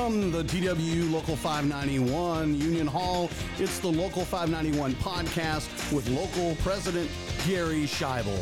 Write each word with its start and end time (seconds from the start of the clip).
From 0.00 0.30
the 0.32 0.42
TWU 0.42 1.12
Local 1.12 1.36
591 1.36 2.58
Union 2.58 2.86
Hall, 2.86 3.28
it's 3.58 3.80
the 3.80 3.88
Local 3.88 4.24
591 4.24 4.94
podcast 4.94 5.92
with 5.92 6.08
local 6.08 6.56
president 6.62 7.10
Gary 7.46 7.82
Schaible. 7.82 8.40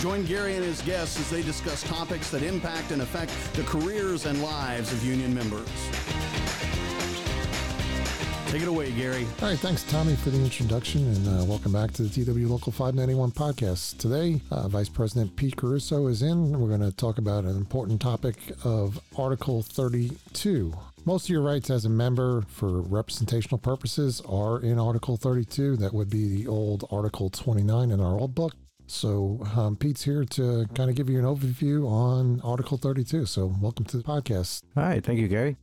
Join 0.00 0.24
Gary 0.24 0.56
and 0.56 0.64
his 0.64 0.82
guests 0.82 1.20
as 1.20 1.30
they 1.30 1.42
discuss 1.42 1.84
topics 1.84 2.28
that 2.32 2.42
impact 2.42 2.90
and 2.90 3.02
affect 3.02 3.30
the 3.54 3.62
careers 3.62 4.26
and 4.26 4.42
lives 4.42 4.92
of 4.92 5.04
union 5.04 5.32
members. 5.32 5.68
Take 8.48 8.62
it 8.62 8.68
away, 8.68 8.90
Gary. 8.92 9.26
All 9.42 9.48
right, 9.50 9.58
thanks, 9.58 9.82
Tommy, 9.82 10.16
for 10.16 10.30
the 10.30 10.42
introduction, 10.42 11.06
and 11.06 11.28
uh, 11.28 11.44
welcome 11.44 11.70
back 11.70 11.92
to 11.92 12.02
the 12.04 12.24
TW 12.24 12.48
Local 12.50 12.72
591 12.72 13.30
podcast. 13.32 13.98
Today, 13.98 14.40
uh, 14.50 14.68
Vice 14.68 14.88
President 14.88 15.36
Pete 15.36 15.54
Caruso 15.54 16.06
is 16.06 16.22
in. 16.22 16.58
We're 16.58 16.74
going 16.74 16.80
to 16.80 16.96
talk 16.96 17.18
about 17.18 17.44
an 17.44 17.58
important 17.58 18.00
topic 18.00 18.36
of 18.64 18.98
Article 19.18 19.60
32. 19.60 20.72
Most 21.04 21.26
of 21.26 21.28
your 21.28 21.42
rights 21.42 21.68
as 21.68 21.84
a 21.84 21.90
member 21.90 22.40
for 22.48 22.80
representational 22.80 23.58
purposes 23.58 24.22
are 24.26 24.58
in 24.62 24.78
Article 24.78 25.18
32. 25.18 25.76
That 25.76 25.92
would 25.92 26.08
be 26.08 26.26
the 26.28 26.46
old 26.46 26.88
Article 26.90 27.28
29 27.28 27.90
in 27.90 28.00
our 28.00 28.18
old 28.18 28.34
book. 28.34 28.54
So, 28.86 29.46
um, 29.54 29.76
Pete's 29.76 30.04
here 30.04 30.24
to 30.24 30.66
kind 30.74 30.88
of 30.88 30.96
give 30.96 31.10
you 31.10 31.18
an 31.18 31.26
overview 31.26 31.86
on 31.86 32.40
Article 32.40 32.78
32. 32.78 33.26
So, 33.26 33.54
welcome 33.60 33.84
to 33.84 33.98
the 33.98 34.02
podcast. 34.02 34.62
All 34.74 34.84
right. 34.84 35.04
Thank 35.04 35.18
you, 35.18 35.28
Gary. 35.28 35.58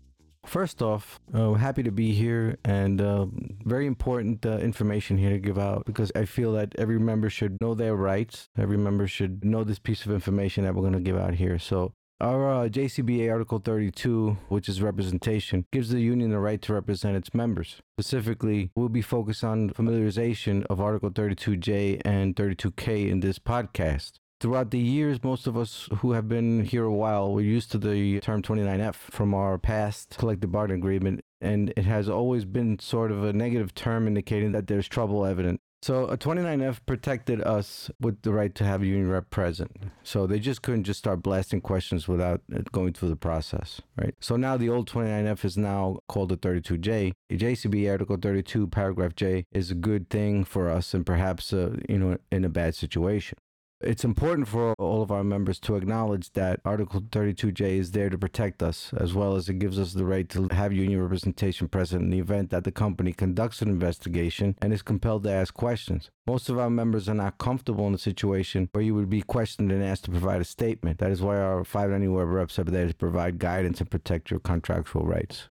First 0.45 0.81
off, 0.81 1.19
uh, 1.33 1.53
happy 1.53 1.83
to 1.83 1.91
be 1.91 2.13
here 2.13 2.57
and 2.63 3.01
uh, 3.01 3.25
very 3.65 3.87
important 3.87 4.45
uh, 4.45 4.57
information 4.57 5.17
here 5.17 5.31
to 5.31 5.39
give 5.39 5.57
out 5.57 5.85
because 5.85 6.11
I 6.15 6.25
feel 6.25 6.53
that 6.53 6.75
every 6.77 6.99
member 6.99 7.29
should 7.29 7.57
know 7.61 7.73
their 7.73 7.95
rights. 7.95 8.49
Every 8.57 8.77
member 8.77 9.07
should 9.07 9.43
know 9.43 9.63
this 9.63 9.79
piece 9.79 10.05
of 10.05 10.11
information 10.11 10.63
that 10.63 10.75
we're 10.75 10.81
going 10.81 10.93
to 10.93 10.99
give 10.99 11.17
out 11.17 11.33
here. 11.33 11.59
So, 11.59 11.93
our 12.21 12.49
uh, 12.49 12.69
JCBA 12.69 13.29
Article 13.29 13.59
32, 13.59 14.37
which 14.47 14.69
is 14.69 14.81
representation, 14.81 15.65
gives 15.73 15.89
the 15.89 15.99
union 15.99 16.29
the 16.29 16.39
right 16.39 16.61
to 16.61 16.73
represent 16.73 17.17
its 17.17 17.33
members. 17.33 17.81
Specifically, 17.99 18.71
we'll 18.75 18.87
be 18.87 19.01
focused 19.01 19.43
on 19.43 19.71
familiarization 19.71 20.65
of 20.69 20.79
Article 20.79 21.11
32J 21.11 22.01
and 22.05 22.35
32K 22.35 23.09
in 23.09 23.19
this 23.19 23.37
podcast. 23.37 24.13
Throughout 24.45 24.69
the 24.69 24.77
years, 24.77 25.23
most 25.23 25.47
of 25.47 25.57
us 25.57 25.89
who 26.01 26.11
have 26.11 26.29
been 26.29 26.65
here 26.65 26.83
a 26.83 26.93
while, 26.93 27.33
we're 27.33 27.41
used 27.41 27.71
to 27.71 27.79
the 27.79 28.19
term 28.19 28.43
29F 28.43 28.93
from 28.93 29.33
our 29.33 29.57
past 29.57 30.17
collective 30.19 30.51
bargaining 30.51 30.83
agreement, 30.83 31.21
and 31.41 31.73
it 31.75 31.85
has 31.85 32.07
always 32.07 32.45
been 32.45 32.77
sort 32.77 33.11
of 33.11 33.23
a 33.23 33.33
negative 33.33 33.73
term 33.73 34.05
indicating 34.05 34.51
that 34.51 34.67
there's 34.67 34.87
trouble 34.87 35.25
evident. 35.25 35.61
So 35.81 36.05
a 36.05 36.15
29F 36.15 36.81
protected 36.85 37.41
us 37.41 37.89
with 37.99 38.21
the 38.21 38.33
right 38.33 38.53
to 38.53 38.63
have 38.63 38.83
a 38.83 38.85
union 38.85 39.09
rep 39.09 39.31
present. 39.31 39.71
So 40.03 40.27
they 40.27 40.37
just 40.37 40.61
couldn't 40.61 40.83
just 40.83 40.99
start 40.99 41.23
blasting 41.23 41.61
questions 41.61 42.07
without 42.07 42.41
going 42.71 42.93
through 42.93 43.09
the 43.09 43.15
process, 43.15 43.81
right? 43.97 44.13
So 44.19 44.35
now 44.35 44.57
the 44.57 44.69
old 44.69 44.87
29F 44.87 45.43
is 45.43 45.57
now 45.57 45.97
called 46.07 46.31
a 46.31 46.37
32J. 46.37 47.13
A 47.31 47.35
JCB 47.35 47.89
Article 47.89 48.17
32, 48.21 48.67
paragraph 48.67 49.15
J, 49.15 49.47
is 49.51 49.71
a 49.71 49.75
good 49.75 50.11
thing 50.11 50.43
for 50.43 50.69
us 50.69 50.93
and 50.93 51.03
perhaps, 51.03 51.51
uh, 51.51 51.77
you 51.89 51.97
know, 51.97 52.17
in 52.31 52.45
a 52.45 52.49
bad 52.49 52.75
situation. 52.75 53.39
It's 53.85 54.03
important 54.03 54.47
for 54.47 54.73
all 54.79 55.03
of 55.03 55.11
our 55.11 55.23
members 55.23 55.59
to 55.59 55.75
acknowledge 55.75 56.33
that 56.33 56.59
Article 56.65 57.01
32J 57.01 57.77
is 57.77 57.91
there 57.91 58.09
to 58.09 58.17
protect 58.17 58.63
us, 58.63 58.91
as 58.97 59.13
well 59.13 59.35
as 59.35 59.47
it 59.47 59.59
gives 59.59 59.77
us 59.77 59.93
the 59.93 60.05
right 60.05 60.27
to 60.29 60.47
have 60.49 60.73
union 60.73 60.99
representation 60.99 61.67
present 61.67 62.01
in 62.01 62.09
the 62.09 62.17
event 62.17 62.49
that 62.49 62.63
the 62.63 62.71
company 62.71 63.13
conducts 63.13 63.61
an 63.61 63.69
investigation 63.69 64.57
and 64.59 64.73
is 64.73 64.81
compelled 64.81 65.21
to 65.25 65.31
ask 65.31 65.53
questions. 65.53 66.09
Most 66.25 66.49
of 66.49 66.57
our 66.57 66.71
members 66.71 67.07
are 67.07 67.13
not 67.13 67.37
comfortable 67.37 67.85
in 67.85 67.93
a 67.93 67.99
situation 67.99 68.69
where 68.71 68.83
you 68.83 68.95
would 68.95 69.09
be 69.09 69.21
questioned 69.21 69.71
and 69.71 69.83
asked 69.83 70.05
to 70.05 70.11
provide 70.11 70.41
a 70.41 70.45
statement. 70.45 70.97
That 70.97 71.11
is 71.11 71.21
why 71.21 71.37
our 71.37 71.63
591 71.63 72.25
reps 72.25 72.57
are 72.57 72.63
there 72.63 72.87
to 72.87 72.95
provide 72.95 73.37
guidance 73.37 73.81
and 73.81 73.91
protect 73.91 74.31
your 74.31 74.39
contractual 74.39 75.05
rights. 75.05 75.49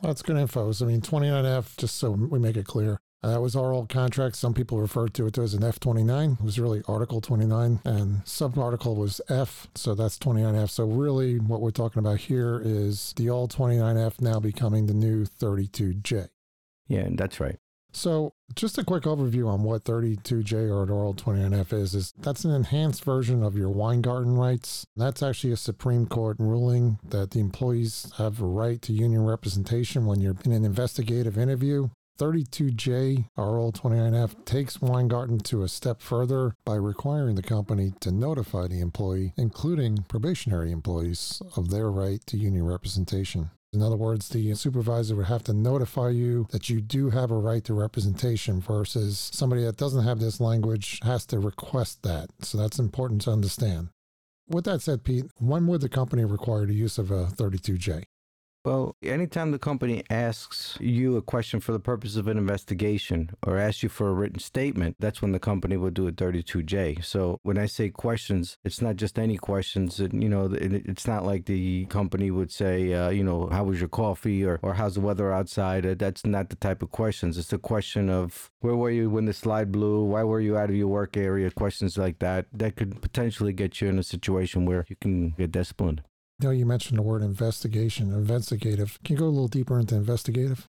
Well, 0.00 0.10
that's 0.12 0.22
good 0.22 0.36
info. 0.36 0.70
So, 0.70 0.84
I 0.84 0.88
mean, 0.88 1.00
29F, 1.00 1.76
just 1.78 1.96
so 1.96 2.12
we 2.12 2.38
make 2.38 2.56
it 2.56 2.66
clear, 2.66 3.00
Uh, 3.22 3.30
that 3.30 3.40
was 3.40 3.54
our 3.54 3.72
old 3.72 3.88
contract. 3.88 4.36
Some 4.36 4.52
people 4.52 4.80
referred 4.80 5.14
to 5.14 5.26
it 5.26 5.38
as 5.38 5.54
an 5.54 5.62
F29. 5.62 6.40
It 6.40 6.44
was 6.44 6.58
really 6.58 6.82
Article 6.88 7.20
29, 7.20 7.80
and 7.84 8.26
sub-article 8.26 8.96
was 8.96 9.20
F, 9.28 9.68
so 9.74 9.94
that's 9.94 10.18
29F. 10.18 10.70
So 10.70 10.84
really, 10.84 11.38
what 11.38 11.60
we're 11.60 11.70
talking 11.70 12.00
about 12.00 12.18
here 12.18 12.60
is 12.64 13.12
the 13.16 13.30
old 13.30 13.54
29F 13.54 14.20
now 14.20 14.40
becoming 14.40 14.86
the 14.86 14.94
new 14.94 15.24
32J. 15.24 16.28
Yeah, 16.88 17.08
that's 17.12 17.38
right. 17.38 17.58
So, 17.94 18.32
just 18.54 18.78
a 18.78 18.84
quick 18.84 19.04
overview 19.04 19.46
on 19.46 19.62
what 19.62 19.84
32J 19.84 20.74
or 20.74 20.86
the 20.86 20.94
old 20.94 21.22
29F 21.22 21.74
is, 21.74 21.94
is 21.94 22.14
that's 22.18 22.44
an 22.44 22.50
enhanced 22.50 23.04
version 23.04 23.42
of 23.42 23.54
your 23.54 23.68
Weingarten 23.68 24.34
rights. 24.34 24.86
That's 24.96 25.22
actually 25.22 25.52
a 25.52 25.58
Supreme 25.58 26.06
Court 26.06 26.38
ruling 26.40 26.98
that 27.06 27.32
the 27.32 27.40
employees 27.40 28.10
have 28.16 28.40
a 28.40 28.46
right 28.46 28.80
to 28.82 28.94
union 28.94 29.26
representation 29.26 30.06
when 30.06 30.20
you're 30.20 30.36
in 30.44 30.52
an 30.52 30.64
investigative 30.64 31.36
interview. 31.36 31.90
32J, 32.22 33.24
our 33.36 33.58
old 33.58 33.74
29F, 33.74 34.44
takes 34.44 34.80
Weingarten 34.80 35.40
to 35.40 35.64
a 35.64 35.68
step 35.68 36.00
further 36.00 36.54
by 36.64 36.76
requiring 36.76 37.34
the 37.34 37.42
company 37.42 37.94
to 37.98 38.12
notify 38.12 38.68
the 38.68 38.78
employee, 38.78 39.32
including 39.36 40.04
probationary 40.06 40.70
employees, 40.70 41.42
of 41.56 41.70
their 41.70 41.90
right 41.90 42.24
to 42.26 42.36
union 42.36 42.64
representation. 42.64 43.50
In 43.72 43.82
other 43.82 43.96
words, 43.96 44.28
the 44.28 44.54
supervisor 44.54 45.16
would 45.16 45.26
have 45.26 45.42
to 45.44 45.52
notify 45.52 46.10
you 46.10 46.46
that 46.52 46.70
you 46.70 46.80
do 46.80 47.10
have 47.10 47.32
a 47.32 47.36
right 47.36 47.64
to 47.64 47.74
representation 47.74 48.60
versus 48.60 49.28
somebody 49.34 49.64
that 49.64 49.76
doesn't 49.76 50.04
have 50.04 50.20
this 50.20 50.40
language 50.40 51.00
has 51.02 51.26
to 51.26 51.40
request 51.40 52.04
that. 52.04 52.30
So 52.42 52.56
that's 52.56 52.78
important 52.78 53.22
to 53.22 53.32
understand. 53.32 53.88
With 54.46 54.66
that 54.66 54.80
said, 54.80 55.02
Pete, 55.02 55.24
when 55.40 55.66
would 55.66 55.80
the 55.80 55.88
company 55.88 56.24
require 56.24 56.66
the 56.66 56.74
use 56.74 56.98
of 56.98 57.10
a 57.10 57.24
32J? 57.24 58.04
Well, 58.64 58.94
anytime 59.02 59.50
the 59.50 59.58
company 59.58 60.04
asks 60.08 60.78
you 60.80 61.16
a 61.16 61.22
question 61.22 61.58
for 61.58 61.72
the 61.72 61.80
purpose 61.80 62.14
of 62.14 62.28
an 62.28 62.38
investigation 62.38 63.30
or 63.44 63.58
asks 63.58 63.82
you 63.82 63.88
for 63.88 64.08
a 64.08 64.12
written 64.12 64.38
statement, 64.38 64.94
that's 65.00 65.20
when 65.20 65.32
the 65.32 65.40
company 65.40 65.76
will 65.76 65.90
do 65.90 66.06
a 66.06 66.12
32J. 66.12 67.04
So 67.04 67.40
when 67.42 67.58
I 67.58 67.66
say 67.66 67.90
questions, 67.90 68.58
it's 68.64 68.80
not 68.80 68.94
just 68.94 69.18
any 69.18 69.36
questions. 69.36 69.98
You 69.98 70.28
know, 70.28 70.48
it's 70.52 71.08
not 71.08 71.24
like 71.24 71.46
the 71.46 71.86
company 71.86 72.30
would 72.30 72.52
say, 72.52 72.92
uh, 72.92 73.10
you 73.10 73.24
know, 73.24 73.48
how 73.50 73.64
was 73.64 73.80
your 73.80 73.88
coffee 73.88 74.44
or, 74.44 74.60
or 74.62 74.74
how's 74.74 74.94
the 74.94 75.00
weather 75.00 75.32
outside? 75.32 75.84
Uh, 75.84 75.96
that's 75.98 76.24
not 76.24 76.48
the 76.48 76.56
type 76.56 76.84
of 76.84 76.92
questions. 76.92 77.38
It's 77.38 77.52
a 77.52 77.58
question 77.58 78.08
of 78.08 78.48
where 78.60 78.76
were 78.76 78.90
you 78.92 79.10
when 79.10 79.24
the 79.24 79.32
slide 79.32 79.72
blew? 79.72 80.04
Why 80.04 80.22
were 80.22 80.40
you 80.40 80.56
out 80.56 80.70
of 80.70 80.76
your 80.76 80.86
work 80.86 81.16
area? 81.16 81.50
Questions 81.50 81.98
like 81.98 82.20
that. 82.20 82.46
That 82.52 82.76
could 82.76 83.02
potentially 83.02 83.52
get 83.52 83.80
you 83.80 83.88
in 83.88 83.98
a 83.98 84.04
situation 84.04 84.66
where 84.66 84.86
you 84.88 84.94
can 85.00 85.30
get 85.30 85.50
disciplined 85.50 86.02
know 86.42 86.50
you 86.50 86.66
mentioned 86.66 86.98
the 86.98 87.02
word 87.02 87.22
investigation, 87.22 88.12
investigative. 88.12 88.98
Can 89.04 89.14
you 89.14 89.20
go 89.20 89.26
a 89.26 89.28
little 89.28 89.48
deeper 89.48 89.78
into 89.78 89.94
investigative? 89.94 90.66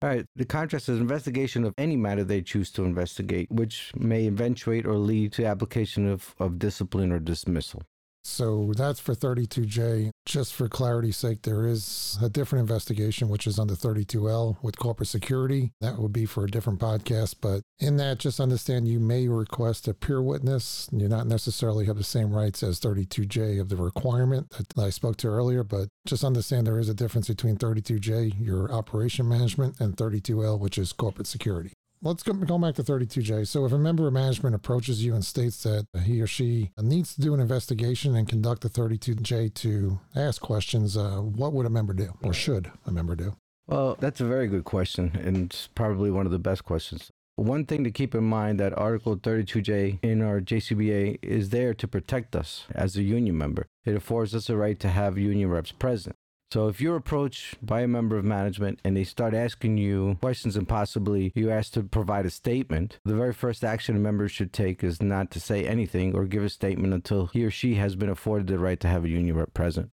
All 0.00 0.08
right. 0.08 0.24
The 0.36 0.44
contract 0.44 0.84
says 0.84 0.98
investigation 0.98 1.64
of 1.64 1.74
any 1.76 1.96
matter 1.96 2.22
they 2.22 2.40
choose 2.40 2.70
to 2.72 2.84
investigate, 2.84 3.50
which 3.50 3.92
may 3.96 4.26
eventuate 4.26 4.86
or 4.86 4.94
lead 4.94 5.32
to 5.32 5.44
application 5.44 6.08
of, 6.08 6.34
of 6.38 6.58
discipline 6.58 7.10
or 7.10 7.18
dismissal. 7.18 7.82
So 8.28 8.72
that's 8.76 9.00
for 9.00 9.14
32J. 9.14 10.10
Just 10.26 10.54
for 10.54 10.68
clarity's 10.68 11.16
sake, 11.16 11.42
there 11.42 11.66
is 11.66 12.18
a 12.22 12.28
different 12.28 12.60
investigation, 12.60 13.28
which 13.28 13.46
is 13.46 13.58
under 13.58 13.74
32L 13.74 14.62
with 14.62 14.78
corporate 14.78 15.08
security. 15.08 15.72
That 15.80 15.98
would 15.98 16.12
be 16.12 16.26
for 16.26 16.44
a 16.44 16.50
different 16.50 16.78
podcast. 16.78 17.36
But 17.40 17.62
in 17.80 17.96
that, 17.96 18.18
just 18.18 18.38
understand 18.38 18.86
you 18.86 19.00
may 19.00 19.28
request 19.28 19.88
a 19.88 19.94
peer 19.94 20.20
witness. 20.20 20.88
You 20.92 21.08
not 21.08 21.26
necessarily 21.26 21.86
have 21.86 21.96
the 21.96 22.04
same 22.04 22.32
rights 22.32 22.62
as 22.62 22.78
32J 22.78 23.60
of 23.60 23.70
the 23.70 23.76
requirement 23.76 24.50
that 24.50 24.78
I 24.78 24.90
spoke 24.90 25.16
to 25.18 25.28
earlier, 25.28 25.64
but 25.64 25.88
just 26.06 26.22
understand 26.22 26.66
there 26.66 26.78
is 26.78 26.88
a 26.88 26.94
difference 26.94 27.28
between 27.28 27.56
32J, 27.56 28.34
your 28.38 28.70
operation 28.70 29.28
management, 29.28 29.80
and 29.80 29.96
32L, 29.96 30.60
which 30.60 30.76
is 30.76 30.92
corporate 30.92 31.26
security 31.26 31.72
let's 32.02 32.22
go, 32.22 32.32
go 32.32 32.58
back 32.58 32.74
to 32.76 32.82
32J. 32.82 33.46
So, 33.46 33.64
if 33.64 33.72
a 33.72 33.78
member 33.78 34.06
of 34.06 34.12
management 34.12 34.54
approaches 34.54 35.04
you 35.04 35.14
and 35.14 35.24
states 35.24 35.62
that 35.62 35.86
he 36.04 36.20
or 36.20 36.26
she 36.26 36.70
needs 36.80 37.14
to 37.14 37.20
do 37.20 37.34
an 37.34 37.40
investigation 37.40 38.14
and 38.16 38.28
conduct 38.28 38.64
a 38.64 38.68
32J 38.68 39.54
to 39.54 40.00
ask 40.14 40.40
questions, 40.40 40.96
uh, 40.96 41.16
what 41.16 41.52
would 41.52 41.66
a 41.66 41.70
member 41.70 41.92
do 41.92 42.12
or 42.22 42.32
should 42.32 42.70
a 42.86 42.90
member 42.90 43.14
do? 43.14 43.36
Well, 43.66 43.96
that's 44.00 44.20
a 44.20 44.24
very 44.24 44.48
good 44.48 44.64
question, 44.64 45.12
and 45.22 45.36
it's 45.36 45.66
probably 45.66 46.10
one 46.10 46.24
of 46.24 46.32
the 46.32 46.38
best 46.38 46.64
questions. 46.64 47.10
One 47.36 47.66
thing 47.66 47.84
to 47.84 47.90
keep 47.92 48.16
in 48.16 48.24
mind 48.24 48.58
that 48.58 48.76
Article 48.76 49.16
32J 49.16 50.00
in 50.02 50.22
our 50.22 50.40
JCBA 50.40 51.18
is 51.22 51.50
there 51.50 51.72
to 51.72 51.86
protect 51.86 52.34
us 52.34 52.64
as 52.74 52.96
a 52.96 53.02
union 53.02 53.38
member. 53.38 53.66
It 53.84 53.94
affords 53.94 54.34
us 54.34 54.50
a 54.50 54.56
right 54.56 54.78
to 54.80 54.88
have 54.88 55.18
union 55.18 55.48
reps 55.48 55.70
present. 55.70 56.16
So 56.50 56.68
if 56.68 56.80
you're 56.80 56.96
approached 56.96 57.64
by 57.64 57.82
a 57.82 57.88
member 57.88 58.16
of 58.16 58.24
management 58.24 58.80
and 58.82 58.96
they 58.96 59.04
start 59.04 59.34
asking 59.34 59.76
you 59.76 60.16
questions 60.20 60.56
and 60.56 60.66
possibly 60.66 61.30
you 61.34 61.50
ask 61.50 61.72
to 61.72 61.82
provide 61.82 62.24
a 62.24 62.30
statement, 62.30 62.98
the 63.04 63.14
very 63.14 63.34
first 63.34 63.62
action 63.62 63.96
a 63.96 63.98
member 63.98 64.28
should 64.28 64.54
take 64.54 64.82
is 64.82 65.02
not 65.02 65.30
to 65.32 65.40
say 65.40 65.66
anything 65.66 66.16
or 66.16 66.24
give 66.24 66.42
a 66.42 66.48
statement 66.48 66.94
until 66.94 67.26
he 67.26 67.44
or 67.44 67.50
she 67.50 67.74
has 67.74 67.96
been 67.96 68.08
afforded 68.08 68.46
the 68.46 68.58
right 68.58 68.80
to 68.80 68.88
have 68.88 69.04
a 69.04 69.10
union 69.10 69.36
rep 69.36 69.52
present. 69.52 69.90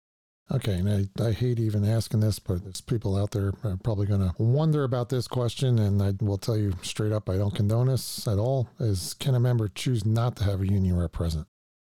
Okay, 0.51 0.73
and 0.73 1.11
I, 1.21 1.23
I 1.23 1.33
hate 1.33 1.59
even 1.59 1.85
asking 1.85 2.21
this, 2.21 2.39
but 2.39 2.65
there's 2.65 2.81
people 2.81 3.19
out 3.19 3.33
there 3.33 3.53
are 3.63 3.77
probably 3.85 4.07
going 4.07 4.21
to 4.27 4.33
wonder 4.43 4.85
about 4.85 5.11
this 5.11 5.29
question, 5.29 5.79
and 5.79 6.03
I 6.03 6.15
will 6.25 6.39
tell 6.39 6.57
you 6.57 6.73
straight 6.81 7.13
up, 7.13 7.29
I 7.29 7.37
don't 7.37 7.55
condone 7.55 7.89
this 7.89 8.27
at 8.27 8.39
all. 8.39 8.71
Is 8.81 9.13
can 9.13 9.35
a 9.35 9.41
member 9.41 9.69
choose 9.69 10.07
not 10.07 10.37
to 10.37 10.45
have 10.45 10.63
a 10.63 10.67
union 10.67 10.97
rep 10.97 11.13
present? 11.13 11.47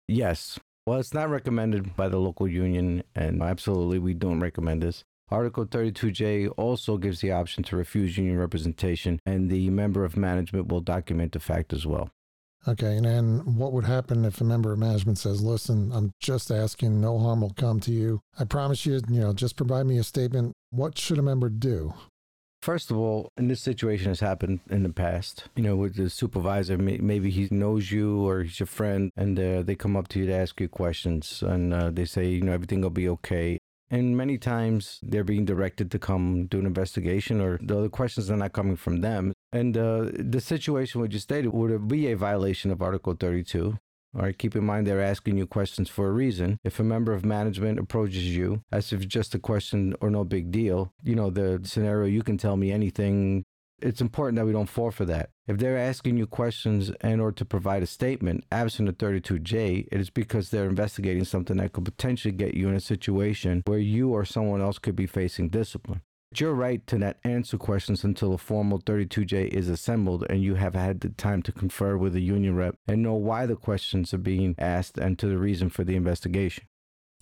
Yes, 0.09 0.59
well, 0.91 0.99
it's 0.99 1.13
not 1.13 1.29
recommended 1.29 1.95
by 1.95 2.09
the 2.09 2.19
local 2.19 2.49
union, 2.49 3.01
and 3.15 3.41
absolutely 3.41 3.97
we 3.97 4.13
don't 4.13 4.41
recommend 4.41 4.83
this. 4.83 5.05
Article 5.29 5.65
32J 5.65 6.49
also 6.57 6.97
gives 6.97 7.21
the 7.21 7.31
option 7.31 7.63
to 7.63 7.77
refuse 7.77 8.17
union 8.17 8.37
representation, 8.37 9.17
and 9.25 9.49
the 9.49 9.69
member 9.69 10.03
of 10.03 10.17
management 10.17 10.67
will 10.67 10.81
document 10.81 11.31
the 11.31 11.39
fact 11.39 11.71
as 11.71 11.87
well. 11.87 12.09
Okay, 12.67 12.97
and 12.97 13.05
then 13.05 13.55
what 13.55 13.71
would 13.71 13.85
happen 13.85 14.25
if 14.25 14.41
a 14.41 14.43
member 14.43 14.73
of 14.73 14.79
management 14.79 15.17
says, 15.17 15.41
"Listen, 15.41 15.93
I'm 15.93 16.11
just 16.19 16.51
asking, 16.51 16.99
no 16.99 17.17
harm 17.19 17.39
will 17.39 17.53
come 17.53 17.79
to 17.79 17.91
you. 17.93 18.19
I 18.37 18.43
promise 18.43 18.85
you, 18.85 18.99
you 19.07 19.21
know, 19.21 19.31
just 19.31 19.55
provide 19.55 19.85
me 19.85 19.97
a 19.97 20.03
statement." 20.03 20.51
What 20.71 20.97
should 20.97 21.19
a 21.19 21.21
member 21.21 21.47
do? 21.47 21.93
First 22.61 22.91
of 22.91 22.97
all, 22.97 23.31
and 23.35 23.49
this 23.49 23.59
situation 23.59 24.09
has 24.09 24.19
happened 24.19 24.59
in 24.69 24.83
the 24.83 24.93
past, 24.93 25.45
you 25.55 25.63
know, 25.63 25.75
with 25.75 25.95
the 25.95 26.11
supervisor, 26.11 26.77
maybe 26.77 27.31
he 27.31 27.47
knows 27.49 27.91
you 27.91 28.23
or 28.23 28.43
he's 28.43 28.59
your 28.59 28.67
friend, 28.67 29.11
and 29.17 29.39
uh, 29.39 29.63
they 29.63 29.73
come 29.73 29.97
up 29.97 30.07
to 30.09 30.19
you 30.19 30.27
to 30.27 30.33
ask 30.33 30.61
you 30.61 30.69
questions, 30.69 31.41
and 31.41 31.73
uh, 31.73 31.89
they 31.89 32.05
say, 32.05 32.27
you 32.27 32.41
know, 32.41 32.51
everything 32.51 32.81
will 32.81 32.91
be 32.91 33.09
okay. 33.09 33.57
And 33.89 34.15
many 34.15 34.37
times 34.37 34.99
they're 35.01 35.23
being 35.23 35.43
directed 35.43 35.89
to 35.91 35.99
come 35.99 36.45
do 36.45 36.59
an 36.59 36.67
investigation, 36.67 37.41
or 37.41 37.57
the 37.63 37.89
questions 37.89 38.29
are 38.29 38.37
not 38.37 38.53
coming 38.53 38.75
from 38.75 39.01
them. 39.01 39.33
And 39.51 39.75
uh, 39.75 40.09
the 40.13 40.39
situation 40.39 41.01
we 41.01 41.07
just 41.07 41.23
stated 41.23 41.51
would 41.51 41.87
be 41.87 42.11
a 42.11 42.15
violation 42.15 42.69
of 42.69 42.83
Article 42.83 43.15
32. 43.19 43.79
All 44.13 44.23
right, 44.23 44.37
keep 44.37 44.57
in 44.57 44.65
mind 44.65 44.85
they're 44.85 45.01
asking 45.01 45.37
you 45.37 45.47
questions 45.47 45.87
for 45.87 46.07
a 46.07 46.11
reason. 46.11 46.59
If 46.65 46.79
a 46.79 46.83
member 46.83 47.13
of 47.13 47.23
management 47.23 47.79
approaches 47.79 48.35
you 48.35 48.61
as 48.69 48.91
if 48.91 49.07
just 49.07 49.33
a 49.33 49.39
question 49.39 49.95
or 50.01 50.09
no 50.09 50.25
big 50.25 50.51
deal, 50.51 50.91
you 51.01 51.15
know, 51.15 51.29
the 51.29 51.61
scenario, 51.63 52.07
you 52.07 52.21
can 52.21 52.37
tell 52.37 52.57
me 52.57 52.71
anything. 52.73 53.45
It's 53.81 54.01
important 54.01 54.35
that 54.35 54.45
we 54.45 54.51
don't 54.51 54.67
fall 54.67 54.91
for 54.91 55.05
that. 55.05 55.29
If 55.47 55.57
they're 55.57 55.77
asking 55.77 56.17
you 56.17 56.27
questions 56.27 56.91
and 56.99 57.21
or 57.21 57.31
to 57.31 57.45
provide 57.45 57.83
a 57.83 57.87
statement 57.87 58.43
absent 58.51 58.89
a 58.89 58.93
32J, 58.93 59.87
it 59.89 60.01
is 60.01 60.09
because 60.09 60.49
they're 60.49 60.69
investigating 60.69 61.23
something 61.23 61.57
that 61.57 61.71
could 61.71 61.85
potentially 61.85 62.33
get 62.33 62.53
you 62.53 62.67
in 62.67 62.75
a 62.75 62.81
situation 62.81 63.63
where 63.65 63.79
you 63.79 64.09
or 64.09 64.25
someone 64.25 64.61
else 64.61 64.77
could 64.77 64.95
be 64.95 65.07
facing 65.07 65.47
discipline. 65.47 66.01
Your 66.33 66.53
right 66.53 66.85
to 66.87 66.97
not 66.97 67.17
answer 67.25 67.57
questions 67.57 68.05
until 68.05 68.33
a 68.33 68.37
formal 68.37 68.79
32J 68.79 69.49
is 69.49 69.67
assembled 69.67 70.25
and 70.29 70.41
you 70.41 70.55
have 70.55 70.75
had 70.75 71.01
the 71.01 71.09
time 71.09 71.41
to 71.41 71.51
confer 71.51 71.97
with 71.97 72.13
the 72.13 72.21
union 72.21 72.55
rep 72.55 72.77
and 72.87 73.03
know 73.03 73.15
why 73.15 73.45
the 73.45 73.57
questions 73.57 74.13
are 74.13 74.17
being 74.17 74.55
asked 74.57 74.97
and 74.97 75.19
to 75.19 75.27
the 75.27 75.37
reason 75.37 75.69
for 75.69 75.83
the 75.83 75.97
investigation. 75.97 76.63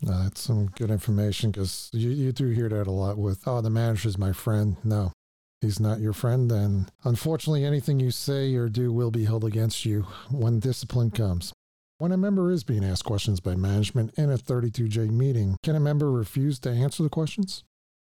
Uh, 0.08 0.24
that's 0.24 0.42
some 0.42 0.68
good 0.68 0.92
information 0.92 1.50
because 1.50 1.90
you, 1.92 2.12
you 2.12 2.32
do 2.32 2.50
hear 2.50 2.70
that 2.70 2.86
a 2.86 2.92
lot 2.92 3.18
with, 3.18 3.48
oh, 3.48 3.62
the 3.62 3.70
manager's 3.72 4.18
my 4.18 4.32
friend. 4.32 4.78
No, 4.84 5.12
he's 5.60 5.80
not 5.80 6.00
your 6.00 6.14
friend. 6.14 6.52
And 6.52 6.92
unfortunately, 7.04 7.66
anything 7.66 8.00
you 8.00 8.12
say 8.12 8.54
or 8.54 8.70
do 8.70 8.94
will 8.94 9.12
be 9.12 9.26
held 9.26 9.44
against 9.44 9.86
you 9.86 10.04
when 10.30 10.60
discipline 10.60 11.10
comes. 11.10 11.52
When 11.98 12.12
a 12.12 12.18
member 12.18 12.52
is 12.52 12.64
being 12.64 12.86
asked 12.86 13.06
questions 13.06 13.40
by 13.40 13.56
management 13.56 14.14
in 14.18 14.32
a 14.32 14.38
32J 14.38 15.10
meeting, 15.10 15.58
can 15.64 15.76
a 15.76 15.82
member 15.82 16.12
refuse 16.12 16.60
to 16.60 16.70
answer 16.70 17.04
the 17.04 17.10
questions? 17.10 17.64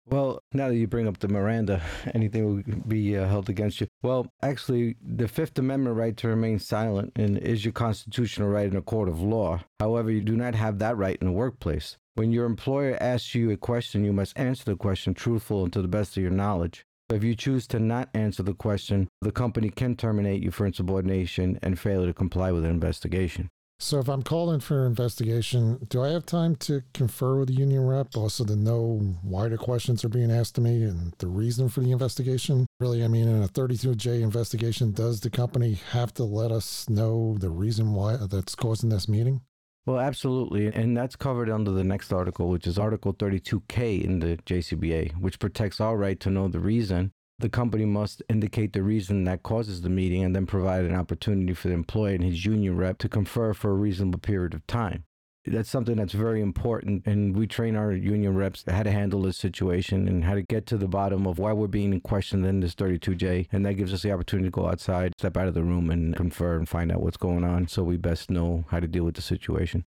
Well, 0.07 0.43
now 0.53 0.69
that 0.69 0.77
you 0.77 0.87
bring 0.87 1.07
up 1.07 1.19
the 1.19 1.29
Miranda, 1.29 1.83
anything 2.15 2.45
will 2.45 2.63
be 2.87 3.17
uh, 3.17 3.27
held 3.27 3.49
against 3.49 3.81
you. 3.81 3.87
Well, 4.03 4.27
actually, 4.43 4.97
the 5.01 5.29
Fifth 5.29 5.59
Amendment 5.59 5.97
right 5.97 6.17
to 6.17 6.29
remain 6.29 6.59
silent 6.59 7.13
is 7.17 7.65
your 7.65 7.73
constitutional 7.73 8.49
right 8.49 8.67
in 8.67 8.77
a 8.77 8.83
court 8.83 9.09
of 9.09 9.21
law. 9.21 9.61
However, 9.79 10.11
you 10.11 10.23
do 10.23 10.37
not 10.37 10.55
have 10.55 10.79
that 10.79 10.97
right 10.97 11.19
in 11.21 11.27
the 11.27 11.33
workplace. 11.33 11.97
When 12.15 12.33
your 12.33 12.47
employer 12.47 12.99
asks 13.01 13.35
you 13.35 13.51
a 13.51 13.57
question, 13.57 14.05
you 14.05 14.13
must 14.13 14.39
answer 14.39 14.65
the 14.65 14.77
question 14.77 15.15
truthful 15.15 15.65
and 15.65 15.73
to 15.73 15.83
the 15.83 15.89
best 15.89 16.17
of 16.17 16.23
your 16.23 16.33
knowledge. 16.33 16.85
But 17.09 17.17
if 17.17 17.25
you 17.25 17.35
choose 17.35 17.67
to 17.69 17.79
not 17.79 18.09
answer 18.15 18.43
the 18.43 18.55
question, 18.55 19.09
the 19.21 19.33
company 19.33 19.71
can 19.71 19.97
terminate 19.97 20.43
you 20.43 20.51
for 20.51 20.67
insubordination 20.67 21.59
and 21.63 21.79
failure 21.79 22.07
to 22.07 22.15
comply 22.15 22.53
with 22.53 22.65
an 22.65 22.71
investigation. 22.71 23.49
So 23.83 23.99
if 23.99 24.11
I'm 24.11 24.23
called 24.23 24.53
in 24.53 24.61
for 24.61 24.83
an 24.83 24.89
investigation, 24.89 25.87
do 25.89 26.03
I 26.03 26.11
have 26.11 26.27
time 26.27 26.55
to 26.57 26.83
confer 26.93 27.39
with 27.39 27.49
the 27.49 27.55
union 27.55 27.87
rep, 27.87 28.15
also 28.15 28.45
to 28.45 28.55
know 28.55 28.99
why 29.23 29.49
the 29.49 29.57
questions 29.57 30.05
are 30.05 30.11
being 30.11 30.31
asked 30.31 30.55
to 30.57 30.61
me 30.61 30.83
and 30.83 31.15
the 31.17 31.29
reason 31.29 31.71
for 31.71 31.81
the 31.81 31.91
investigation? 31.91 32.67
Really, 32.79 33.03
I 33.03 33.09
mean, 33.09 33.27
in 33.27 33.43
a 33.43 33.49
32J 33.49 34.21
investigation, 34.21 34.93
does 34.93 35.21
the 35.21 35.31
company 35.31 35.79
have 35.93 36.13
to 36.15 36.25
let 36.25 36.53
us 36.53 36.91
know 36.91 37.39
the 37.39 37.49
reason 37.49 37.95
why 37.95 38.15
uh, 38.15 38.27
that's 38.27 38.55
causing 38.55 38.91
this 38.91 39.09
meeting? 39.09 39.41
Well, 39.87 39.99
absolutely. 39.99 40.67
And 40.67 40.95
that's 40.95 41.17
covered 41.17 41.49
under 41.49 41.71
the 41.71 41.83
next 41.83 42.13
article, 42.13 42.51
which 42.51 42.67
is 42.67 42.79
Article 42.79 43.15
32K 43.15 44.05
in 44.05 44.19
the 44.19 44.37
JCBA, 44.45 45.19
which 45.19 45.39
protects 45.39 45.81
our 45.81 45.97
right 45.97 46.21
to 46.21 46.29
know 46.29 46.49
the 46.49 46.61
reason 46.61 47.13
the 47.41 47.49
company 47.49 47.85
must 47.85 48.23
indicate 48.29 48.73
the 48.73 48.83
reason 48.83 49.25
that 49.25 49.43
causes 49.43 49.83
the 49.83 49.91
meeting 49.91 50.23
and 50.23 50.35
then 50.35 50.47
provide 50.47 50.85
an 50.85 50.95
opportunity 50.95 51.53
for 51.55 51.69
the 51.69 51.75
employee 51.75 52.15
and 52.15 52.25
his 52.25 52.45
union 52.45 52.77
rep 52.77 52.99
to 52.99 53.09
confer 53.09 53.53
for 53.55 53.71
a 53.71 53.75
reasonable 53.75 54.19
period 54.19 54.55
of 54.55 54.67
time. 54.67 55.05
That's 55.47 55.71
something 55.71 55.97
that's 55.97 56.13
very 56.13 56.43
important, 56.43 57.07
and 57.07 57.35
we 57.35 57.47
train 57.47 57.75
our 57.75 57.93
union 57.93 58.37
reps 58.37 58.63
how 58.69 58.83
to 58.83 58.91
handle 58.91 59.23
this 59.23 59.39
situation 59.39 60.07
and 60.07 60.23
how 60.23 60.35
to 60.35 60.43
get 60.43 60.67
to 60.67 60.77
the 60.77 60.87
bottom 60.87 61.27
of 61.27 61.39
why 61.39 61.55
we're 61.55 61.67
being 61.67 61.99
questioned 62.03 62.45
in 62.45 62.61
this 62.61 62.75
32J. 62.75 63.49
And 63.51 63.65
that 63.65 63.75
gives 63.75 63.95
us 63.95 64.03
the 64.03 64.13
opportunity 64.13 64.49
to 64.49 64.53
go 64.53 64.69
outside, 64.69 65.15
step 65.19 65.39
out 65.39 65.49
of 65.49 65.55
the 65.55 65.63
room, 65.63 65.89
and 65.91 66.15
confer 66.15 66.57
and 66.57 66.69
find 66.69 66.93
out 66.93 67.01
what's 67.01 67.17
going 67.17 67.43
on 67.43 67.69
so 67.69 67.83
we 67.83 67.97
best 67.97 68.31
know 68.31 68.65
how 68.69 68.81
to 68.81 68.87
deal 68.87 69.05
with 69.05 69.15
the 69.15 69.23
situation. 69.23 69.85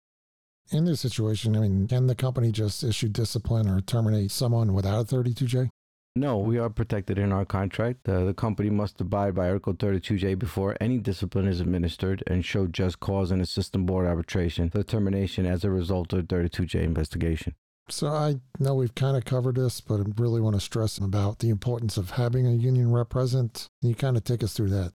In 0.71 0.85
this 0.85 1.01
situation, 1.01 1.56
I 1.56 1.61
mean, 1.61 1.89
can 1.89 2.09
the 2.09 2.15
company 2.15 2.53
just 2.53 2.85
issue 2.85 3.09
discipline 3.09 3.71
or 3.71 3.81
terminate 3.81 4.31
someone 4.31 4.75
without 4.75 5.01
a 5.01 5.17
32J? 5.17 5.71
No, 6.19 6.37
we 6.37 6.59
are 6.59 6.69
protected 6.69 7.17
in 7.17 7.31
our 7.31 7.44
contract. 7.44 8.09
Uh, 8.09 8.25
the 8.25 8.35
company 8.35 8.70
must 8.70 9.00
abide 9.00 9.37
by 9.37 9.47
Article 9.47 9.73
32J 9.73 10.37
before 10.37 10.76
any 10.81 10.99
discipline 10.99 11.47
is 11.47 11.61
administered 11.61 12.25
and 12.26 12.44
show 12.44 12.67
just 12.67 12.99
cause 12.99 13.31
in 13.31 13.41
a 13.41 13.47
system 13.47 13.87
board 13.87 14.05
arbitration 14.05 14.69
for 14.69 14.82
termination 14.82 15.47
as 15.47 15.62
a 15.62 15.70
result 15.70 16.12
of 16.12 16.26
the 16.26 16.35
32J 16.35 16.82
investigation. 16.82 17.55
So 17.88 18.09
I 18.09 18.41
know 18.59 18.75
we've 18.75 18.97
kind 18.97 19.17
of 19.17 19.26
covered 19.26 19.55
this, 19.55 19.81
but 19.81 20.00
I 20.00 20.05
really 20.17 20.41
want 20.41 20.56
to 20.56 20.61
stress 20.61 20.99
about 20.99 21.38
the 21.38 21.50
importance 21.50 21.97
of 21.97 22.11
having 22.11 22.49
a 22.49 22.53
union 22.53 22.91
rep 22.91 23.11
present. 23.11 23.69
Can 23.81 23.91
you 23.91 23.94
kind 23.94 24.17
of 24.17 24.25
take 24.25 24.43
us 24.43 24.55
through 24.55 24.70
that? 24.70 24.94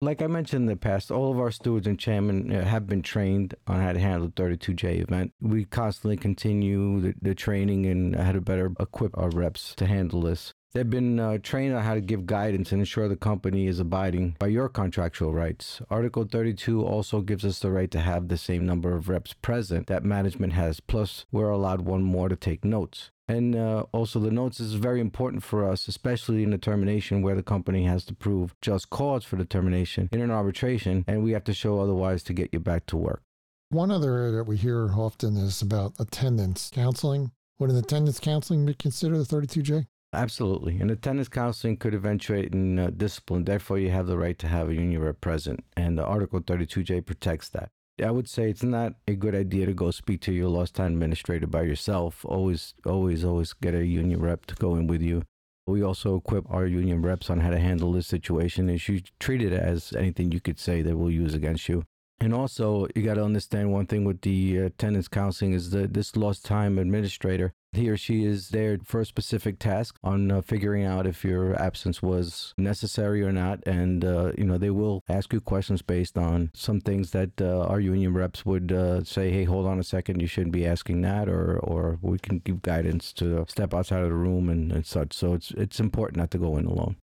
Like 0.00 0.22
I 0.22 0.26
mentioned 0.26 0.62
in 0.62 0.66
the 0.66 0.76
past, 0.76 1.12
all 1.12 1.30
of 1.30 1.38
our 1.38 1.52
stewards 1.52 1.86
and 1.86 2.00
chairmen 2.00 2.52
uh, 2.52 2.64
have 2.64 2.88
been 2.88 3.00
trained 3.00 3.54
on 3.68 3.80
how 3.80 3.92
to 3.92 4.00
handle 4.00 4.26
the 4.26 4.42
32J 4.42 5.02
event. 5.02 5.34
We 5.40 5.66
constantly 5.66 6.16
continue 6.16 7.00
the, 7.00 7.14
the 7.22 7.34
training 7.36 7.86
and 7.86 8.16
how 8.16 8.32
to 8.32 8.40
better 8.40 8.72
equip 8.80 9.16
our 9.16 9.30
reps 9.30 9.72
to 9.76 9.86
handle 9.86 10.22
this. 10.22 10.52
They've 10.74 10.90
been 10.90 11.20
uh, 11.20 11.38
trained 11.40 11.72
on 11.72 11.84
how 11.84 11.94
to 11.94 12.00
give 12.00 12.26
guidance 12.26 12.72
and 12.72 12.80
ensure 12.80 13.06
the 13.06 13.14
company 13.14 13.68
is 13.68 13.78
abiding 13.78 14.34
by 14.40 14.48
your 14.48 14.68
contractual 14.68 15.32
rights. 15.32 15.80
Article 15.88 16.24
32 16.24 16.84
also 16.84 17.20
gives 17.20 17.44
us 17.44 17.60
the 17.60 17.70
right 17.70 17.88
to 17.92 18.00
have 18.00 18.26
the 18.26 18.36
same 18.36 18.66
number 18.66 18.92
of 18.96 19.08
reps 19.08 19.34
present 19.34 19.86
that 19.86 20.02
management 20.02 20.52
has, 20.54 20.80
plus, 20.80 21.26
we're 21.30 21.48
allowed 21.48 21.82
one 21.82 22.02
more 22.02 22.28
to 22.28 22.34
take 22.34 22.64
notes. 22.64 23.12
And 23.28 23.54
uh, 23.54 23.84
also, 23.92 24.18
the 24.18 24.32
notes 24.32 24.58
is 24.58 24.74
very 24.74 25.00
important 25.00 25.44
for 25.44 25.64
us, 25.64 25.86
especially 25.86 26.42
in 26.42 26.50
the 26.50 26.58
termination 26.58 27.22
where 27.22 27.36
the 27.36 27.44
company 27.44 27.84
has 27.84 28.04
to 28.06 28.14
prove 28.14 28.56
just 28.60 28.90
cause 28.90 29.24
for 29.24 29.36
the 29.36 29.44
termination 29.44 30.08
in 30.10 30.20
an 30.20 30.32
arbitration, 30.32 31.04
and 31.06 31.22
we 31.22 31.30
have 31.34 31.44
to 31.44 31.54
show 31.54 31.78
otherwise 31.78 32.24
to 32.24 32.32
get 32.32 32.50
you 32.52 32.58
back 32.58 32.86
to 32.86 32.96
work. 32.96 33.22
One 33.68 33.92
other 33.92 34.12
area 34.14 34.32
that 34.32 34.48
we 34.48 34.56
hear 34.56 34.90
often 34.92 35.36
is 35.36 35.62
about 35.62 35.94
attendance 36.00 36.68
counseling. 36.74 37.30
Would 37.60 37.70
an 37.70 37.76
attendance 37.76 38.18
counseling 38.18 38.66
be 38.66 38.74
considered 38.74 39.20
a 39.20 39.24
32J? 39.24 39.86
Absolutely. 40.14 40.78
And 40.80 40.90
attendance 40.90 41.28
counseling 41.28 41.76
could 41.76 41.94
eventuate 41.94 42.54
in 42.54 42.78
uh, 42.78 42.90
discipline. 42.96 43.44
Therefore, 43.44 43.78
you 43.78 43.90
have 43.90 44.06
the 44.06 44.16
right 44.16 44.38
to 44.38 44.48
have 44.48 44.68
a 44.68 44.74
union 44.74 45.02
rep 45.02 45.20
present. 45.20 45.64
And 45.76 45.98
the 45.98 46.04
Article 46.04 46.40
32J 46.40 47.04
protects 47.04 47.48
that. 47.50 47.70
I 48.02 48.10
would 48.10 48.28
say 48.28 48.50
it's 48.50 48.62
not 48.62 48.94
a 49.06 49.14
good 49.14 49.34
idea 49.34 49.66
to 49.66 49.72
go 49.72 49.90
speak 49.90 50.20
to 50.22 50.32
your 50.32 50.48
lost 50.48 50.74
time 50.74 50.92
administrator 50.92 51.46
by 51.46 51.62
yourself. 51.62 52.24
Always, 52.24 52.74
always, 52.84 53.24
always 53.24 53.52
get 53.52 53.74
a 53.74 53.84
union 53.84 54.20
rep 54.20 54.46
to 54.46 54.54
go 54.54 54.74
in 54.74 54.86
with 54.86 55.02
you. 55.02 55.22
We 55.66 55.82
also 55.82 56.16
equip 56.16 56.50
our 56.50 56.66
union 56.66 57.02
reps 57.02 57.30
on 57.30 57.40
how 57.40 57.50
to 57.50 57.58
handle 57.58 57.92
this 57.92 58.06
situation. 58.06 58.68
And 58.68 58.88
you 58.88 59.00
treat 59.20 59.42
it 59.42 59.52
as 59.52 59.92
anything 59.92 60.32
you 60.32 60.40
could 60.40 60.58
say 60.58 60.82
that 60.82 60.96
we'll 60.96 61.10
use 61.10 61.34
against 61.34 61.68
you. 61.68 61.84
And 62.20 62.34
also, 62.34 62.86
you 62.94 63.02
got 63.02 63.14
to 63.14 63.24
understand 63.24 63.72
one 63.72 63.86
thing 63.86 64.04
with 64.04 64.20
the 64.22 64.58
attendance 64.58 65.08
counseling 65.08 65.52
is 65.52 65.70
that 65.70 65.94
this 65.94 66.16
lost 66.16 66.44
time 66.44 66.78
administrator 66.78 67.52
he 67.76 67.88
or 67.88 67.96
she 67.96 68.24
is 68.24 68.48
there 68.50 68.78
for 68.84 69.00
a 69.00 69.06
specific 69.06 69.58
task 69.58 69.96
on 70.02 70.30
uh, 70.30 70.40
figuring 70.40 70.84
out 70.84 71.06
if 71.06 71.24
your 71.24 71.60
absence 71.60 72.02
was 72.02 72.54
necessary 72.56 73.22
or 73.22 73.32
not. 73.32 73.60
And, 73.66 74.04
uh, 74.04 74.32
you 74.36 74.44
know, 74.44 74.58
they 74.58 74.70
will 74.70 75.02
ask 75.08 75.32
you 75.32 75.40
questions 75.40 75.82
based 75.82 76.16
on 76.18 76.50
some 76.54 76.80
things 76.80 77.10
that 77.10 77.40
uh, 77.40 77.66
our 77.66 77.80
union 77.80 78.14
reps 78.14 78.44
would 78.44 78.72
uh, 78.72 79.04
say, 79.04 79.30
hey, 79.30 79.44
hold 79.44 79.66
on 79.66 79.78
a 79.78 79.84
second, 79.84 80.20
you 80.20 80.26
shouldn't 80.26 80.52
be 80.52 80.66
asking 80.66 81.02
that, 81.02 81.28
or, 81.28 81.58
or 81.58 81.98
we 82.02 82.18
can 82.18 82.38
give 82.38 82.62
guidance 82.62 83.12
to 83.14 83.44
step 83.48 83.74
outside 83.74 84.02
of 84.02 84.08
the 84.08 84.14
room 84.14 84.48
and, 84.48 84.72
and 84.72 84.86
such. 84.86 85.12
So 85.12 85.34
it's, 85.34 85.50
it's 85.52 85.80
important 85.80 86.18
not 86.18 86.30
to 86.32 86.38
go 86.38 86.56
in 86.56 86.66
alone. 86.66 86.96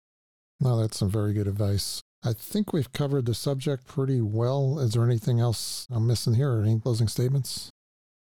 No, 0.61 0.81
that's 0.81 0.99
some 0.99 1.11
very 1.11 1.33
good 1.33 1.47
advice. 1.47 2.03
I 2.23 2.35
think 2.35 2.73
we've 2.73 2.93
covered 2.93 3.25
the 3.25 3.33
subject 3.35 3.87
pretty 3.87 4.21
well. 4.21 4.79
Is 4.79 4.93
there 4.93 5.05
anything 5.05 5.41
else 5.41 5.87
I'm 5.91 6.07
missing 6.07 6.35
here? 6.35 6.61
Any 6.61 6.79
closing 6.79 7.09
statements? 7.09 7.71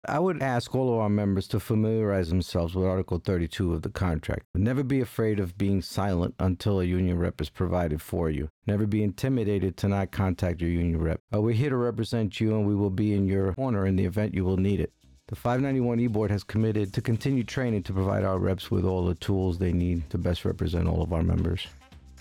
I 0.08 0.18
would 0.18 0.42
ask 0.42 0.74
all 0.74 0.94
of 0.94 0.98
our 0.98 1.10
members 1.10 1.46
to 1.48 1.60
familiarize 1.60 2.30
themselves 2.30 2.74
with 2.74 2.86
Article 2.86 3.18
32 3.18 3.74
of 3.74 3.82
the 3.82 3.90
contract. 3.90 4.46
Never 4.54 4.82
be 4.82 5.00
afraid 5.02 5.38
of 5.38 5.58
being 5.58 5.82
silent 5.82 6.34
until 6.38 6.80
a 6.80 6.84
union 6.84 7.18
rep 7.18 7.38
is 7.40 7.50
provided 7.50 8.00
for 8.00 8.30
you. 8.30 8.48
Never 8.66 8.86
be 8.86 9.02
intimidated 9.02 9.76
to 9.76 9.88
not 9.88 10.10
contact 10.10 10.62
your 10.62 10.70
union 10.70 11.02
rep. 11.02 11.20
Uh, 11.34 11.42
we're 11.42 11.52
here 11.52 11.68
to 11.68 11.76
represent 11.76 12.40
you 12.40 12.56
and 12.56 12.66
we 12.66 12.74
will 12.74 12.90
be 12.90 13.12
in 13.12 13.26
your 13.26 13.52
corner 13.52 13.84
in 13.84 13.96
the 13.96 14.06
event 14.06 14.34
you 14.34 14.44
will 14.44 14.56
need 14.56 14.80
it. 14.80 14.92
The 15.28 15.36
591 15.36 16.00
e-board 16.00 16.30
has 16.30 16.44
committed 16.44 16.94
to 16.94 17.02
continue 17.02 17.44
training 17.44 17.82
to 17.84 17.92
provide 17.92 18.24
our 18.24 18.38
reps 18.38 18.70
with 18.70 18.86
all 18.86 19.04
the 19.04 19.14
tools 19.16 19.58
they 19.58 19.72
need 19.72 20.08
to 20.10 20.18
best 20.18 20.46
represent 20.46 20.88
all 20.88 21.02
of 21.02 21.12
our 21.12 21.22
members. 21.22 21.66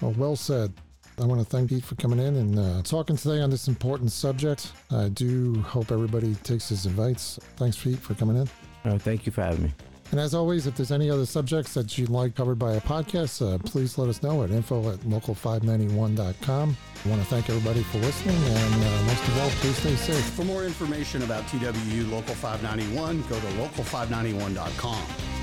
Well, 0.02 0.12
well 0.18 0.36
said. 0.36 0.74
I 1.20 1.26
want 1.26 1.42
to 1.42 1.46
thank 1.46 1.70
Pete 1.70 1.84
for 1.84 1.96
coming 1.96 2.20
in 2.20 2.36
and 2.38 2.58
uh, 2.58 2.82
talking 2.82 3.18
today 3.18 3.42
on 3.42 3.50
this 3.50 3.68
important 3.68 4.12
subject. 4.12 4.72
I 4.90 5.10
do 5.10 5.62
hope 5.62 5.92
everybody 5.92 6.36
takes 6.36 6.70
his 6.70 6.86
advice. 6.86 7.38
Thanks, 7.58 7.82
Pete, 7.82 8.00
for 8.00 8.14
coming 8.14 8.38
in. 8.38 8.50
Uh, 8.90 8.98
thank 8.98 9.26
you 9.26 9.32
for 9.32 9.42
having 9.42 9.64
me. 9.64 9.74
And 10.12 10.20
as 10.20 10.34
always, 10.34 10.66
if 10.66 10.76
there's 10.76 10.92
any 10.92 11.10
other 11.10 11.26
subjects 11.26 11.74
that 11.76 11.98
you'd 11.98 12.10
like 12.10 12.36
covered 12.36 12.58
by 12.58 12.74
a 12.74 12.82
podcast, 12.82 13.46
uh, 13.46 13.58
please 13.60 13.98
let 13.98 14.10
us 14.10 14.24
know 14.24 14.44
at 14.44 14.50
info 14.50 14.92
at 14.92 15.00
local591.com. 15.02 16.78
I 17.06 17.10
want 17.10 17.22
to 17.22 17.28
thank 17.28 17.50
everybody 17.50 17.84
for 17.84 18.00
listening, 18.00 18.36
and 18.36 18.84
uh, 18.84 19.04
most 19.04 19.28
of 19.28 19.40
all, 19.40 19.50
please 19.50 19.78
stay 19.78 19.96
safe. 19.96 20.26
For 20.32 20.46
more 20.46 20.66
information 20.66 21.22
about 21.22 21.44
TWU 21.44 22.10
Local 22.10 22.34
591, 22.34 23.22
go 23.24 23.40
to 23.40 23.46
local591.com. 23.46 25.39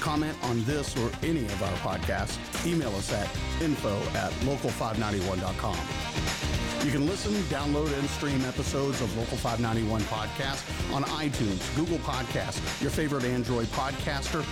Comment 0.00 0.36
on 0.44 0.64
this 0.64 0.96
or 0.96 1.10
any 1.22 1.44
of 1.44 1.62
our 1.62 1.76
podcasts, 1.78 2.38
email 2.66 2.88
us 2.96 3.12
at 3.12 3.28
info 3.62 3.94
at 4.14 4.32
local591.com. 4.44 6.39
You 6.84 6.90
can 6.90 7.06
listen, 7.06 7.32
download, 7.54 7.92
and 7.98 8.08
stream 8.08 8.42
episodes 8.46 9.02
of 9.02 9.14
Local 9.14 9.36
591 9.36 10.00
Podcast 10.02 10.64
on 10.94 11.02
iTunes, 11.04 11.60
Google 11.76 11.98
Podcasts, 11.98 12.80
your 12.80 12.90
favorite 12.90 13.24
Android 13.24 13.66
podcaster, 13.66 14.42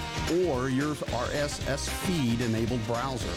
or 0.47 0.69
your 0.69 0.95
RSS 0.95 1.89
feed 1.89 2.43
enabled 2.43 2.87
browser. 2.87 3.31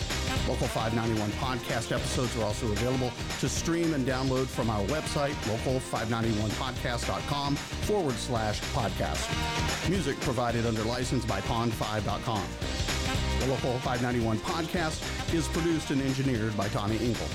Local 0.46 0.68
591 0.68 1.30
podcast 1.40 1.94
episodes 1.94 2.36
are 2.38 2.44
also 2.44 2.70
available 2.74 3.14
to 3.40 3.48
stream 3.48 3.94
and 3.94 4.06
download 4.06 4.48
from 4.48 4.70
our 4.70 4.84
website, 4.88 5.36
local591podcast.com 5.46 7.56
forward 7.56 8.16
slash 8.16 8.60
podcast. 8.74 9.90
Music 9.90 10.20
provided 10.20 10.66
under 10.66 10.84
license 10.84 11.24
by 11.26 11.40
pond5.com. 11.42 12.44
The 13.40 13.48
Local 13.48 13.80
591 13.80 14.38
podcast 14.40 15.02
is 15.34 15.48
produced 15.48 15.92
and 15.92 16.02
engineered 16.02 16.58
by 16.58 16.68
Tommy 16.68 16.98
Engel. 17.00 17.28